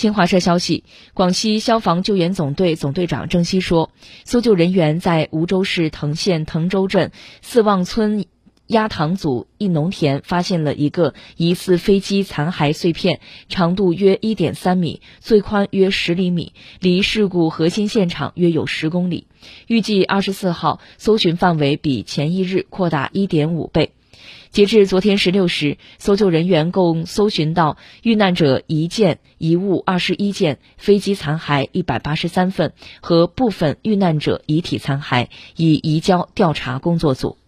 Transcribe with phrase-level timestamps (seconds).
[0.00, 3.90] 新华社消息，广西消防救援总队总队长郑希说，
[4.24, 8.24] 搜救人员在梧州市藤县藤州镇四望村
[8.70, 19.26] 鸭塘组一农田发现了一个疑似飞机残骸碎片，长度约一点三米，最宽约十厘米，离事故核心现场约有十公里。
[19.66, 23.90] 预计二十四号搜寻范围比前一日扩大一点五倍。
[24.52, 37.39] 截至昨天十六时，搜救人员共搜寻到遇难者一件、遗物二十一件、飞机残骸一百八十三份和部分遇难者遗体残骸，已移交调查工作组。